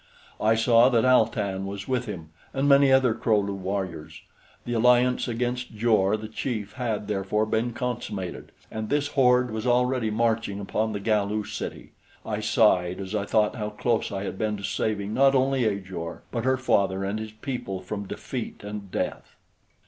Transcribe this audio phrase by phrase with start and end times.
[0.39, 4.23] I saw that Al tan was with him and many other Kro lu warriors.
[4.65, 10.09] The alliance against Jor the chief had, therefore, been consummated, and this horde was already
[10.09, 11.91] marching upon the Galu city.
[12.25, 16.23] I sighed as I thought how close I had been to saving not only Ajor
[16.31, 19.35] but her father and his people from defeat and death.